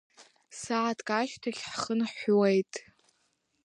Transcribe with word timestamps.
Сааҭк 0.59 1.07
ашьҭахь 1.19 1.63
ҳхынҳәуеит… 1.69 2.73